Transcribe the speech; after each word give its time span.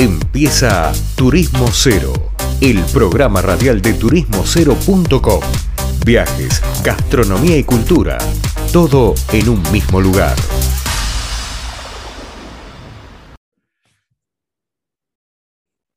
Empieza 0.00 0.92
Turismo 1.16 1.66
Cero, 1.72 2.12
el 2.60 2.78
programa 2.92 3.42
radial 3.42 3.82
de 3.82 3.94
turismocero.com. 3.94 5.40
Viajes, 6.06 6.62
gastronomía 6.84 7.58
y 7.58 7.64
cultura, 7.64 8.16
todo 8.72 9.14
en 9.32 9.48
un 9.48 9.60
mismo 9.72 10.00
lugar. 10.00 10.36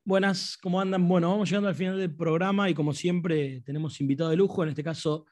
Buenas, 0.04 0.58
¿cómo 0.60 0.80
andan? 0.80 1.06
Bueno, 1.06 1.30
vamos 1.30 1.48
llegando 1.48 1.68
al 1.68 1.76
final 1.76 1.96
del 1.96 2.12
programa 2.12 2.68
y 2.68 2.74
como 2.74 2.92
siempre 2.92 3.60
tenemos 3.60 4.00
invitado 4.00 4.30
de 4.30 4.36
lujo, 4.36 4.64
en 4.64 4.70
este 4.70 4.82
caso 4.82 5.26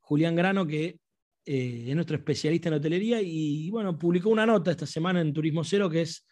Julián 0.00 0.34
Grano, 0.34 0.66
que 0.66 0.98
eh, 1.44 1.84
es 1.86 1.94
nuestro 1.94 2.16
especialista 2.16 2.70
en 2.70 2.74
hotelería 2.74 3.20
y 3.22 3.70
bueno, 3.70 3.96
publicó 3.96 4.30
una 4.30 4.46
nota 4.46 4.72
esta 4.72 4.84
semana 4.84 5.20
en 5.20 5.32
Turismo 5.32 5.62
Cero 5.62 5.88
que 5.88 6.02
es 6.02 6.26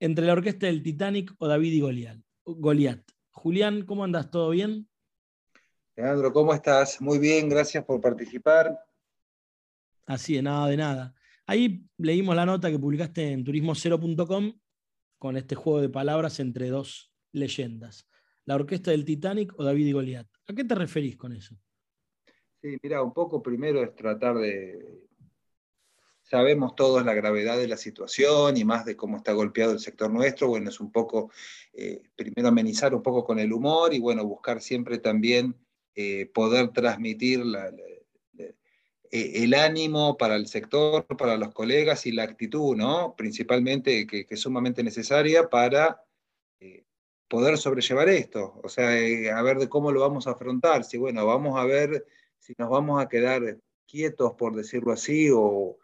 entre 0.00 0.26
la 0.26 0.32
orquesta 0.32 0.66
del 0.66 0.82
Titanic 0.82 1.34
o 1.38 1.46
David 1.46 1.72
y 1.72 1.80
Goliat. 1.80 2.18
Goliat. 2.44 3.00
Julián, 3.30 3.84
¿cómo 3.84 4.04
andas? 4.04 4.30
¿Todo 4.30 4.50
bien? 4.50 4.88
Leandro, 5.96 6.32
¿cómo 6.32 6.54
estás? 6.54 7.00
Muy 7.00 7.18
bien, 7.18 7.48
gracias 7.48 7.84
por 7.84 8.00
participar. 8.00 8.78
Así 10.06 10.34
de 10.34 10.42
nada, 10.42 10.68
de 10.68 10.76
nada. 10.76 11.14
Ahí 11.46 11.84
leímos 11.96 12.36
la 12.36 12.46
nota 12.46 12.70
que 12.70 12.78
publicaste 12.78 13.32
en 13.32 13.44
turismocero.com 13.44 14.52
con 15.18 15.36
este 15.36 15.54
juego 15.54 15.80
de 15.80 15.88
palabras 15.88 16.40
entre 16.40 16.68
dos 16.68 17.12
leyendas. 17.32 18.08
La 18.44 18.54
orquesta 18.54 18.90
del 18.90 19.04
Titanic 19.04 19.52
o 19.58 19.64
David 19.64 19.86
y 19.86 19.92
Goliat. 19.92 20.26
¿A 20.46 20.54
qué 20.54 20.64
te 20.64 20.74
referís 20.74 21.16
con 21.16 21.32
eso? 21.32 21.56
Sí, 22.60 22.76
mira, 22.82 23.02
un 23.02 23.12
poco 23.12 23.42
primero 23.42 23.82
es 23.82 23.94
tratar 23.94 24.36
de 24.38 25.07
sabemos 26.28 26.74
todos 26.74 27.04
la 27.04 27.14
gravedad 27.14 27.56
de 27.56 27.68
la 27.68 27.76
situación 27.76 28.56
y 28.56 28.64
más 28.64 28.84
de 28.84 28.96
cómo 28.96 29.16
está 29.16 29.32
golpeado 29.32 29.72
el 29.72 29.80
sector 29.80 30.10
nuestro. 30.10 30.48
Bueno, 30.48 30.68
es 30.68 30.78
un 30.80 30.92
poco, 30.92 31.30
eh, 31.72 32.02
primero 32.16 32.48
amenizar 32.48 32.94
un 32.94 33.02
poco 33.02 33.24
con 33.24 33.38
el 33.38 33.52
humor 33.52 33.94
y 33.94 33.98
bueno, 33.98 34.24
buscar 34.24 34.60
siempre 34.60 34.98
también 34.98 35.56
eh, 35.94 36.26
poder 36.26 36.68
transmitir 36.68 37.42
eh, 38.38 38.52
el 39.10 39.54
ánimo 39.54 40.18
para 40.18 40.36
el 40.36 40.46
sector, 40.46 41.06
para 41.06 41.38
los 41.38 41.52
colegas 41.52 42.04
y 42.04 42.12
la 42.12 42.24
actitud, 42.24 42.76
¿no? 42.76 43.14
Principalmente 43.16 44.06
que, 44.06 44.26
que 44.26 44.34
es 44.34 44.40
sumamente 44.40 44.82
necesaria 44.82 45.48
para 45.48 46.02
poder 47.26 47.58
sobrellevar 47.58 48.08
esto. 48.08 48.60
O 48.62 48.68
sea, 48.68 48.88
a 48.88 49.42
ver 49.42 49.58
de 49.58 49.68
cómo 49.68 49.92
lo 49.92 50.00
vamos 50.00 50.26
a 50.26 50.32
afrontar. 50.32 50.84
Si, 50.84 50.98
bueno, 50.98 51.26
vamos 51.26 51.58
a 51.58 51.64
ver 51.64 52.06
si 52.38 52.54
nos 52.58 52.70
vamos 52.70 53.02
a 53.02 53.08
quedar 53.08 53.58
quietos, 53.86 54.34
por 54.34 54.54
decirlo 54.54 54.92
así, 54.92 55.30
o 55.30 55.78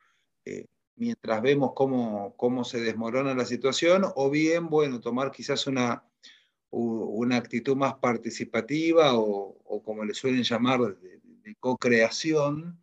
eh, 0.44 0.66
mientras 0.96 1.42
vemos 1.42 1.72
cómo, 1.74 2.34
cómo 2.36 2.64
se 2.64 2.80
desmorona 2.80 3.34
la 3.34 3.44
situación, 3.44 4.04
o 4.14 4.30
bien, 4.30 4.68
bueno, 4.68 5.00
tomar 5.00 5.30
quizás 5.30 5.66
una, 5.66 6.04
una 6.70 7.36
actitud 7.36 7.76
más 7.76 7.94
participativa 7.94 9.12
o, 9.14 9.82
como 9.84 10.04
le 10.04 10.14
suelen 10.14 10.42
llamar, 10.42 10.80
de, 10.80 11.20
co-creación, 11.60 12.82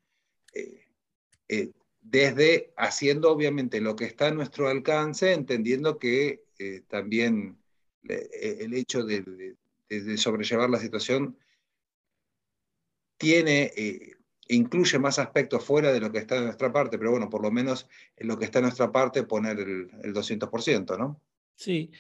eh, 0.53 0.85
eh, 1.47 1.71
desde 2.01 2.73
haciendo 2.77 3.31
obviamente 3.31 3.81
lo 3.81 3.95
que 3.95 4.05
está 4.05 4.27
a 4.27 4.31
nuestro 4.31 4.67
alcance, 4.67 5.33
entendiendo 5.33 5.97
que 5.97 6.43
también 6.87 7.57
el 8.03 8.73
hecho 8.73 9.03
de, 9.03 9.55
de, 9.89 10.17
sobrellevar 10.17 10.69
la 10.69 10.79
situación 10.79 11.37
tiene 13.17 13.71
incluye 14.55 14.99
más 14.99 15.17
aspectos 15.19 15.63
fuera 15.63 15.91
de 15.91 15.99
lo 15.99 16.11
que 16.11 16.19
está 16.19 16.37
en 16.37 16.45
nuestra 16.45 16.71
parte, 16.71 16.97
pero 16.97 17.11
bueno, 17.11 17.29
por 17.29 17.41
lo 17.41 17.51
menos 17.51 17.87
en 18.17 18.27
lo 18.27 18.37
que 18.37 18.45
está 18.45 18.59
en 18.59 18.63
nuestra 18.63 18.91
parte 18.91 19.23
poner 19.23 19.59
el, 19.59 20.13
200%, 20.13 20.97
¿no? 20.97 21.21
Sí. 21.55 21.91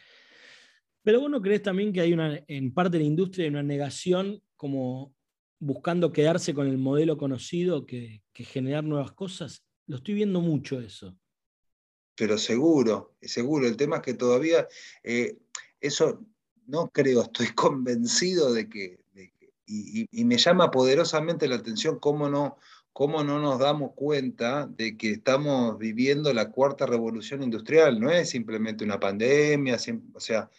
Pero 1.03 1.21
vos 1.21 1.31
no 1.31 1.41
crees 1.41 1.61
también 1.61 1.93
que 1.93 2.01
hay 2.01 2.13
una, 2.13 2.43
en 2.47 2.73
parte 2.73 2.97
de 2.97 3.03
la 3.03 3.09
industria, 3.09 3.49
una 3.49 3.63
negación 3.63 4.41
como 4.55 5.15
buscando 5.59 6.11
quedarse 6.11 6.53
con 6.53 6.67
el 6.67 6.77
modelo 6.77 7.17
conocido 7.17 7.85
que, 7.85 8.21
generar 8.33 8.83
nuevas 8.83 9.11
cosas? 9.11 9.63
Lo 9.87 9.97
estoy 9.97 10.15
viendo 10.15 10.41
mucho 10.41 10.79
eso. 10.79 11.15
Pero 12.15 12.37
seguro, 12.37 13.15
seguro. 13.21 13.67
El 13.67 13.77
tema 13.77 13.97
es 13.97 14.01
que 14.01 14.13
todavía 14.13 14.67
eh, 15.03 15.37
eso 15.79 16.25
no 16.65 16.89
creo, 16.89 17.21
estoy 17.21 17.47
convencido 17.55 18.53
de 18.53 18.67
que, 18.67 19.00
y, 19.71 20.25
me 20.25 20.37
llama 20.37 20.69
poderosamente 20.71 21.47
la 21.47 21.55
atención 21.55 21.99
cómo 21.99 22.29
no, 22.29 22.57
cómo 22.91 23.23
no 23.23 23.39
nos 23.39 23.59
damos 23.59 23.93
cuenta 23.93 24.67
de 24.67 24.97
que 24.97 25.11
estamos 25.11 25.77
viviendo 25.77 26.33
la 26.33 26.51
cuarta 26.51 26.85
revolución 26.85 27.41
industrial. 27.41 27.99
No 27.99 28.09
es 28.11 28.29
simplemente 28.29 28.83
una 28.83 28.99
pandemia, 28.99 29.77
o 30.13 30.19
sea, 30.19 30.49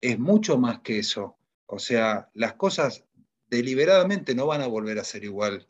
es 0.00 0.18
mucho 0.18 0.58
más 0.58 0.80
que 0.80 0.98
eso. 0.98 1.36
O 1.66 1.78
sea, 1.78 2.30
las 2.34 2.54
cosas 2.54 3.04
deliberadamente 3.48 4.34
no 4.34 4.46
van 4.46 4.62
a 4.62 4.66
volver 4.66 4.98
a 4.98 5.04
ser 5.04 5.24
igual. 5.24 5.68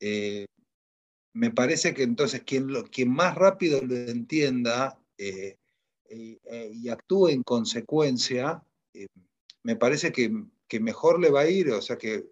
Eh, 0.00 0.46
me 1.32 1.50
parece 1.50 1.94
que 1.94 2.02
entonces 2.02 2.42
quien, 2.42 2.68
quien 2.90 3.10
más 3.10 3.36
rápido 3.36 3.80
lo 3.82 3.94
entienda 3.94 4.98
eh, 5.16 5.56
eh, 6.08 6.70
y 6.74 6.88
actúe 6.88 7.28
en 7.28 7.44
consecuencia, 7.44 8.64
me 9.62 9.76
parece 9.76 10.10
que 10.10 10.32
que 10.70 10.78
mejor 10.78 11.18
le 11.18 11.30
va 11.30 11.40
a 11.40 11.50
ir, 11.50 11.68
o 11.72 11.82
sea, 11.82 11.98
que, 11.98 12.30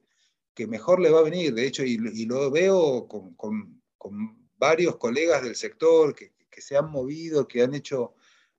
que 0.55 0.69
mejor 0.69 1.01
le 1.01 1.11
va 1.11 1.19
a 1.19 1.25
venir. 1.25 1.53
De 1.53 1.67
hecho, 1.67 1.83
y, 1.83 1.99
lo 2.25 2.51
veo 2.53 3.09
con, 3.09 3.35
con, 3.35 3.83
varios 4.57 4.97
colegas 4.97 5.43
del 5.43 5.57
sector 5.57 6.15
que, 6.15 6.33
que, 6.49 6.61
se 6.61 6.77
han 6.77 6.91
movido, 6.91 7.47
que 7.47 7.63
han 7.63 7.75
hecho 7.75 8.15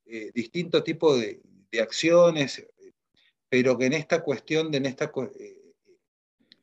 eh, 0.05 0.31
distintos 0.33 0.83
tipos 0.83 1.19
de, 1.19 1.41
de, 1.71 1.81
acciones, 1.81 2.65
pero 3.49 3.77
que 3.77 3.85
en 3.85 3.93
esta 3.93 4.21
cuestión, 4.21 4.69
de 4.69 4.77
en 4.79 4.85
esta, 4.85 5.11
eh, 5.39 5.73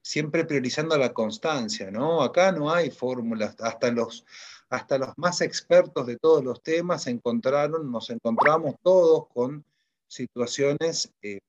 siempre 0.02 0.44
priorizando 0.44 0.96
la 0.98 1.12
constancia, 1.14 1.90
¿no? 1.90 2.22
Acá 2.22 2.52
no 2.52 2.70
hay 2.70 2.90
fórmulas, 2.90 3.56
hasta 3.60 3.90
los, 3.90 4.26
hasta 4.68 4.98
los 4.98 5.16
más 5.16 5.40
expertos 5.40 6.06
de 6.06 6.16
todos 6.18 6.44
los 6.44 6.62
temas 6.62 7.06
encontraron, 7.06 7.90
nos 7.90 8.10
encontramos 8.10 8.74
todos 8.82 9.26
con 9.28 9.64
situaciones 10.06 11.12
eh, 11.22 11.40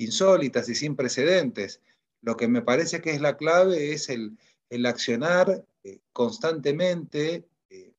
insólitas 0.00 0.68
y 0.68 0.74
sin 0.74 0.96
precedentes. 0.96 1.80
Lo 2.22 2.36
que 2.36 2.48
me 2.48 2.62
parece 2.62 3.00
que 3.00 3.10
es 3.10 3.20
la 3.20 3.36
clave 3.36 3.92
es 3.92 4.08
el, 4.08 4.38
el 4.70 4.86
accionar 4.86 5.64
eh, 5.84 5.98
constantemente 6.12 7.44
eh, 7.68 7.92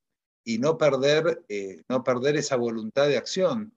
y 0.44 0.58
no 0.58 0.78
perder, 0.78 1.44
eh, 1.48 1.84
no 1.88 2.04
perder 2.04 2.38
esa 2.38 2.56
voluntad 2.56 3.08
de 3.08 3.18
acción. 3.18 3.74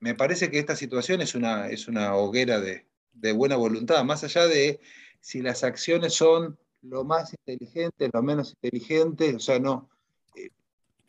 Me 0.00 0.14
parece 0.14 0.50
que 0.50 0.58
esta 0.58 0.76
situación 0.76 1.20
es 1.20 1.34
una, 1.34 1.68
es 1.68 1.88
una 1.88 2.16
hoguera 2.16 2.60
de, 2.60 2.86
de 3.12 3.32
buena 3.32 3.56
voluntad, 3.56 4.04
más 4.04 4.24
allá 4.24 4.46
de 4.46 4.80
si 5.20 5.40
las 5.40 5.64
acciones 5.64 6.14
son 6.14 6.58
lo 6.82 7.04
más 7.04 7.32
inteligentes, 7.32 8.10
lo 8.12 8.22
menos 8.22 8.54
inteligentes, 8.60 9.34
o 9.34 9.40
sea, 9.40 9.58
no, 9.58 9.88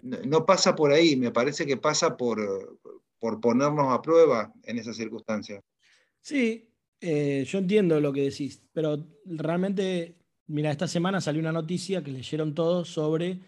no 0.02 0.46
pasa 0.46 0.76
por 0.76 0.94
ahí, 0.94 1.18
me 1.18 1.32
parece 1.32 1.66
que 1.66 1.76
pasa 1.76 2.16
por, 2.16 2.80
por 3.20 3.42
ponernos 3.42 3.92
a 3.92 4.02
prueba 4.02 4.54
en 4.64 4.78
esas 4.78 4.96
circunstancias. 4.96 5.62
Sí, 6.26 6.74
eh, 7.02 7.46
yo 7.48 7.60
entiendo 7.60 8.00
lo 8.00 8.12
que 8.12 8.24
decís, 8.24 8.60
pero 8.74 9.08
realmente, 9.26 10.16
mira, 10.48 10.72
esta 10.72 10.88
semana 10.88 11.22
salió 11.22 11.40
una 11.40 11.52
noticia 11.52 12.04
que 12.04 12.10
leyeron 12.10 12.56
todos 12.56 12.90
sobre 12.90 13.42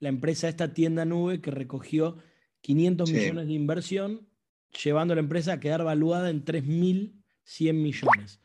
la 0.00 0.08
empresa, 0.08 0.48
esta 0.48 0.74
tienda 0.74 1.04
nube 1.04 1.40
que 1.40 1.52
recogió 1.52 2.18
500 2.62 3.12
millones 3.12 3.46
de 3.46 3.52
inversión, 3.52 4.28
llevando 4.82 5.12
a 5.12 5.14
la 5.14 5.20
empresa 5.20 5.52
a 5.52 5.60
quedar 5.60 5.84
valuada 5.84 6.28
en 6.28 6.44
3.100 6.44 7.72
millones. 7.72 8.40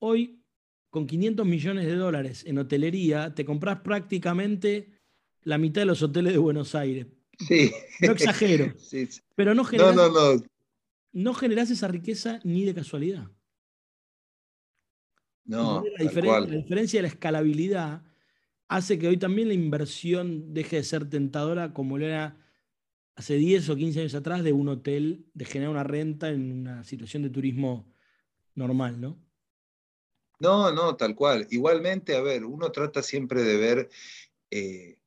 Hoy, 0.00 0.44
con 0.90 1.06
500 1.06 1.46
millones 1.46 1.86
de 1.86 1.94
dólares 1.94 2.44
en 2.46 2.58
hotelería, 2.58 3.34
te 3.34 3.46
compras 3.46 3.80
prácticamente 3.80 5.00
la 5.44 5.56
mitad 5.56 5.80
de 5.80 5.86
los 5.86 6.02
hoteles 6.02 6.34
de 6.34 6.38
Buenos 6.38 6.74
Aires. 6.74 7.06
Sí. 7.38 7.70
No 8.02 8.12
exagero. 8.12 8.74
Pero 9.34 9.54
no 9.54 9.64
generas, 9.64 9.96
no, 9.96 10.10
no, 10.10 10.34
no 10.34 10.57
no 11.12 11.34
generas 11.34 11.70
esa 11.70 11.88
riqueza 11.88 12.40
ni 12.44 12.64
de 12.64 12.74
casualidad. 12.74 13.30
No, 15.44 15.82
la, 15.98 16.04
diferencia 16.46 16.98
de 16.98 17.02
la 17.02 17.08
escalabilidad 17.08 18.02
hace 18.68 18.98
que 18.98 19.08
hoy 19.08 19.16
también 19.16 19.48
la 19.48 19.54
inversión 19.54 20.52
deje 20.52 20.76
de 20.76 20.84
ser 20.84 21.08
tentadora 21.08 21.72
como 21.72 21.96
lo 21.96 22.04
era 22.04 22.36
hace 23.16 23.34
10 23.34 23.70
o 23.70 23.76
15 23.76 24.00
años 24.00 24.14
atrás 24.14 24.44
de 24.44 24.52
un 24.52 24.68
hotel, 24.68 25.26
de 25.32 25.44
generar 25.44 25.70
una 25.70 25.84
renta 25.84 26.28
en 26.28 26.52
una 26.52 26.84
situación 26.84 27.22
de 27.22 27.30
turismo 27.30 27.92
normal, 28.54 29.00
¿no? 29.00 29.18
No, 30.38 30.70
no, 30.70 30.96
tal 30.96 31.16
cual. 31.16 31.46
Igualmente, 31.50 32.14
a 32.14 32.20
ver, 32.20 32.44
uno 32.44 32.70
trata 32.70 33.02
siempre 33.02 33.42
de 33.42 33.56
ver 33.56 33.88
eh, 34.50 34.97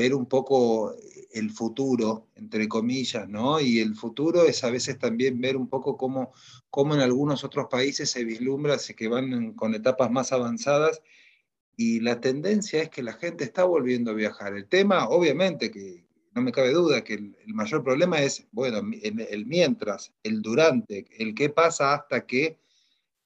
ver 0.00 0.14
un 0.14 0.26
poco 0.26 0.94
el 1.32 1.50
futuro, 1.50 2.26
entre 2.34 2.68
comillas, 2.68 3.28
¿no? 3.28 3.60
Y 3.60 3.78
el 3.80 3.94
futuro 3.94 4.44
es 4.44 4.64
a 4.64 4.70
veces 4.70 4.98
también 4.98 5.40
ver 5.40 5.56
un 5.56 5.68
poco 5.68 5.96
cómo, 5.96 6.32
cómo 6.70 6.94
en 6.94 7.00
algunos 7.00 7.44
otros 7.44 7.66
países 7.70 8.10
se 8.10 8.24
vislumbra, 8.24 8.76
que 8.96 9.08
van 9.08 9.52
con 9.52 9.74
etapas 9.74 10.10
más 10.10 10.32
avanzadas, 10.32 11.02
y 11.76 12.00
la 12.00 12.20
tendencia 12.20 12.82
es 12.82 12.90
que 12.90 13.02
la 13.02 13.14
gente 13.14 13.44
está 13.44 13.64
volviendo 13.64 14.10
a 14.10 14.14
viajar. 14.14 14.54
El 14.54 14.66
tema, 14.66 15.08
obviamente, 15.08 15.70
que 15.70 16.04
no 16.34 16.42
me 16.42 16.52
cabe 16.52 16.72
duda 16.72 17.02
que 17.02 17.14
el, 17.14 17.36
mayor 17.46 17.82
problema 17.82 18.20
es, 18.20 18.46
bueno, 18.52 18.78
el, 19.02 19.46
mientras, 19.46 20.12
el 20.22 20.42
durante, 20.42 21.06
el 21.18 21.34
qué 21.34 21.48
pasa 21.48 21.94
hasta 21.94 22.26
que 22.26 22.58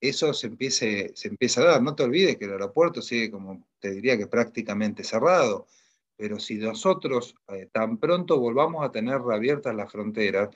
eso 0.00 0.32
se 0.34 0.48
empiece, 0.48 1.12
se 1.14 1.28
empiece 1.28 1.60
a 1.60 1.64
dar. 1.64 1.82
No 1.82 1.94
te 1.94 2.02
olvides 2.02 2.36
que 2.36 2.44
el 2.44 2.52
aeropuerto 2.52 3.02
sigue 3.02 3.30
como, 3.30 3.66
te 3.80 3.90
diría 3.90 4.16
que 4.18 4.26
prácticamente 4.26 5.04
cerrado, 5.04 5.66
pero 6.16 6.38
si 6.38 6.56
nosotros 6.56 7.34
eh, 7.48 7.68
tan 7.72 7.98
pronto 7.98 8.38
volvamos 8.38 8.84
a 8.84 8.92
tener 8.92 9.20
reabiertas 9.20 9.74
las 9.74 9.90
fronteras, 9.90 10.50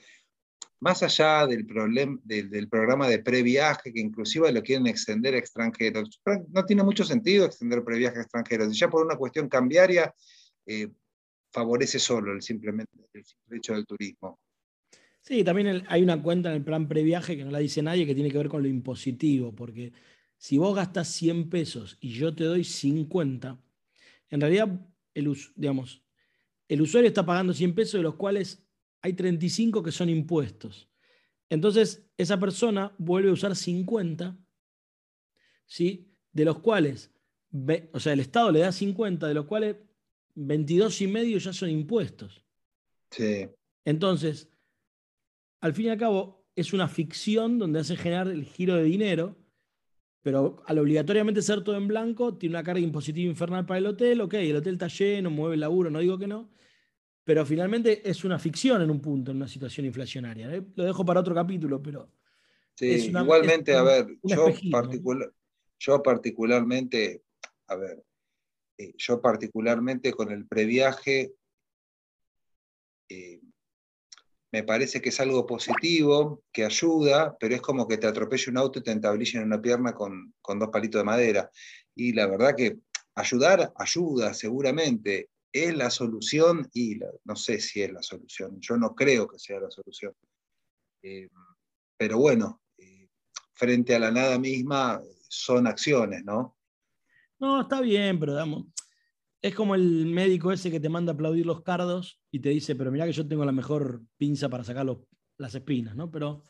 más 0.81 1.03
allá 1.03 1.45
del, 1.45 1.67
del, 2.23 2.69
programa 2.69 3.07
de 3.09 3.19
previaje, 3.19 3.91
que 3.91 3.99
inclusive 3.99 4.51
lo 4.51 4.63
quieren 4.63 4.87
extender 4.87 5.35
a 5.35 5.37
extranjeros, 5.37 6.21
no 6.49 6.65
tiene 6.65 6.83
mucho 6.83 7.03
sentido 7.03 7.45
extender 7.45 7.83
previaje 7.83 8.19
a 8.19 8.21
extranjeros. 8.21 8.77
Ya 8.77 8.89
por 8.89 9.05
una 9.05 9.17
cuestión 9.17 9.49
cambiaria, 9.49 10.13
eh, 10.65 10.87
favorece 11.51 11.99
solo 11.99 12.31
el, 12.31 12.41
simplemente, 12.41 12.91
el 13.13 13.25
simple 13.25 13.57
hecho 13.57 13.73
del 13.73 13.85
turismo. 13.85 14.39
Sí, 15.21 15.43
también 15.43 15.83
hay 15.87 16.01
una 16.01 16.21
cuenta 16.21 16.49
en 16.49 16.55
el 16.55 16.63
plan 16.63 16.87
previaje 16.87 17.35
que 17.35 17.43
no 17.43 17.51
la 17.51 17.59
dice 17.59 17.81
nadie 17.81 18.05
que 18.05 18.15
tiene 18.15 18.31
que 18.31 18.37
ver 18.37 18.47
con 18.47 18.63
lo 18.63 18.69
impositivo, 18.69 19.53
porque 19.53 19.91
si 20.37 20.57
vos 20.57 20.75
gastas 20.75 21.09
100 21.09 21.49
pesos 21.49 21.97
y 21.99 22.11
yo 22.11 22.33
te 22.33 22.45
doy 22.45 22.63
50, 22.63 23.59
en 24.29 24.41
realidad 24.41 24.87
el, 25.19 25.37
digamos, 25.55 26.03
el 26.67 26.81
usuario 26.81 27.07
está 27.07 27.25
pagando 27.25 27.53
100 27.53 27.75
pesos, 27.75 27.99
de 27.99 28.03
los 28.03 28.15
cuales 28.15 28.63
hay 29.01 29.13
35 29.13 29.83
que 29.83 29.91
son 29.91 30.09
impuestos. 30.09 30.89
Entonces, 31.49 32.05
esa 32.17 32.39
persona 32.39 32.93
vuelve 32.97 33.29
a 33.29 33.33
usar 33.33 33.55
50, 33.55 34.37
¿sí? 35.65 36.11
de 36.31 36.45
los 36.45 36.59
cuales, 36.59 37.11
o 37.91 37.99
sea, 37.99 38.13
el 38.13 38.19
Estado 38.19 38.51
le 38.51 38.59
da 38.59 38.71
50, 38.71 39.27
de 39.27 39.33
los 39.33 39.45
cuales 39.45 39.77
22 40.35 41.01
y 41.01 41.07
medio 41.07 41.37
ya 41.39 41.53
son 41.53 41.69
impuestos. 41.69 42.43
Sí. 43.09 43.49
Entonces, 43.83 44.49
al 45.59 45.73
fin 45.73 45.87
y 45.87 45.89
al 45.89 45.97
cabo, 45.97 46.45
es 46.55 46.73
una 46.73 46.87
ficción 46.87 47.57
donde 47.57 47.79
hace 47.79 47.95
generar 47.95 48.27
el 48.27 48.45
giro 48.45 48.75
de 48.75 48.83
dinero, 48.83 49.37
pero 50.29 50.61
al 50.67 50.77
obligatoriamente 50.77 51.41
ser 51.41 51.63
todo 51.63 51.75
en 51.75 51.87
blanco, 51.87 52.37
tiene 52.37 52.53
una 52.53 52.63
carga 52.63 52.79
impositiva 52.79 53.27
infernal 53.27 53.65
para 53.65 53.79
el 53.79 53.87
hotel, 53.87 54.21
ok, 54.21 54.35
el 54.35 54.57
hotel 54.57 54.73
está 54.73 54.87
lleno, 54.87 55.31
mueve 55.31 55.55
el 55.55 55.61
laburo, 55.61 55.89
no 55.89 55.97
digo 55.97 56.19
que 56.19 56.27
no, 56.27 56.51
pero 57.23 57.43
finalmente 57.47 58.07
es 58.07 58.23
una 58.23 58.37
ficción 58.37 58.79
en 58.83 58.91
un 58.91 59.01
punto, 59.01 59.31
en 59.31 59.37
una 59.37 59.47
situación 59.47 59.87
inflacionaria. 59.87 60.53
¿eh? 60.53 60.61
Lo 60.75 60.83
dejo 60.83 61.03
para 61.03 61.21
otro 61.21 61.33
capítulo, 61.33 61.81
pero... 61.81 62.11
Sí, 62.75 63.07
igualmente, 63.07 63.73
a 63.73 63.81
ver, 63.81 64.19
yo, 64.21 64.49
yo 65.79 66.03
particularmente, 66.03 67.23
a 67.65 67.75
ver, 67.75 68.03
eh, 68.77 68.93
yo 68.97 69.19
particularmente 69.19 70.11
con 70.11 70.31
el 70.31 70.45
previaje, 70.45 71.33
eh, 73.09 73.41
me 74.51 74.63
parece 74.63 75.01
que 75.01 75.09
es 75.09 75.19
algo 75.19 75.45
positivo, 75.45 76.43
que 76.51 76.65
ayuda, 76.65 77.37
pero 77.39 77.55
es 77.55 77.61
como 77.61 77.87
que 77.87 77.97
te 77.97 78.07
atropelle 78.07 78.49
un 78.49 78.57
auto 78.57 78.79
y 78.79 78.83
te 78.83 78.91
entablillen 78.91 79.43
una 79.43 79.61
pierna 79.61 79.93
con, 79.93 80.33
dos 80.43 80.69
palitos 80.71 80.99
de 80.99 81.05
madera. 81.05 81.51
Y 81.95 82.13
la 82.13 82.25
verdad 82.27 82.55
que 82.55 82.77
ayudar, 83.15 83.71
ayuda 83.75 84.33
seguramente. 84.33 85.29
¿Es 85.51 85.75
la 85.75 85.89
solución? 85.89 86.69
Y 86.73 86.99
no 87.23 87.35
sé 87.35 87.59
si 87.59 87.81
es 87.81 87.91
la 87.91 88.03
solución. 88.03 88.59
Yo 88.59 88.77
no 88.77 88.95
creo 88.95 89.27
que 89.27 89.39
sea 89.39 89.59
la 89.59 89.71
solución. 89.71 90.13
Eh, 91.01 91.27
pero 91.97 92.17
bueno, 92.17 92.61
frente 93.53 93.95
a 93.95 93.99
la 93.99 94.11
nada 94.11 94.39
misma 94.39 95.01
son 95.27 95.67
acciones, 95.67 96.23
¿no? 96.23 96.55
No, 97.39 97.61
está 97.61 97.81
bien, 97.81 98.19
pero 98.19 98.33
damos. 98.33 98.65
Es 99.41 99.55
como 99.55 99.75
el 99.75 100.05
médico 100.05 100.51
ese 100.51 100.69
que 100.69 100.79
te 100.79 100.89
manda 100.89 101.13
a 101.13 101.15
aplaudir 101.15 101.45
los 101.45 101.61
cardos 101.61 102.19
y 102.31 102.39
te 102.39 102.49
dice, 102.49 102.75
pero 102.75 102.91
mira 102.91 103.05
que 103.05 103.13
yo 103.13 103.27
tengo 103.27 103.45
la 103.45 103.51
mejor 103.51 104.01
pinza 104.17 104.49
para 104.49 104.63
sacar 104.63 104.85
las 105.37 105.55
espinas, 105.55 105.95
¿no? 105.95 106.11
Pero 106.11 106.43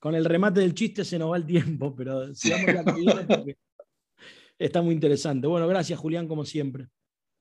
con 0.00 0.14
el 0.14 0.24
remate 0.24 0.60
del 0.60 0.74
chiste 0.74 1.04
se 1.04 1.18
nos 1.18 1.30
va 1.30 1.36
el 1.36 1.46
tiempo, 1.46 1.94
pero 1.94 2.34
sigamos 2.34 2.74
la 2.74 3.26
porque 3.26 3.58
está 4.58 4.82
muy 4.82 4.94
interesante. 4.94 5.46
Bueno, 5.46 5.68
gracias 5.68 5.98
Julián, 5.98 6.26
como 6.26 6.44
siempre. 6.44 6.88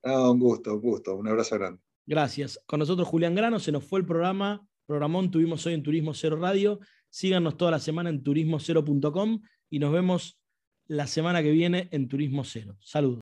Ah, 0.04 0.30
un 0.30 0.40
gusto, 0.40 0.76
un 0.76 0.82
gusto. 0.82 1.16
Un 1.16 1.28
abrazo 1.28 1.56
grande. 1.56 1.82
Gracias. 2.06 2.60
Con 2.66 2.80
nosotros 2.80 3.08
Julián 3.08 3.36
Grano, 3.36 3.60
se 3.60 3.72
nos 3.72 3.84
fue 3.84 4.00
el 4.00 4.06
programa. 4.06 4.66
Programón 4.86 5.30
tuvimos 5.30 5.66
hoy 5.66 5.74
en 5.74 5.84
Turismo 5.84 6.14
Cero 6.14 6.38
Radio. 6.38 6.80
Síganos 7.10 7.58
toda 7.58 7.72
la 7.72 7.80
semana 7.80 8.10
en 8.10 8.24
turismocero.com 8.24 9.42
y 9.70 9.80
nos 9.80 9.92
vemos 9.92 10.40
la 10.88 11.06
semana 11.08 11.44
que 11.44 11.52
viene 11.52 11.88
en 11.92 12.08
Turismo 12.08 12.44
Cero. 12.44 12.78
Saludos. 12.82 13.22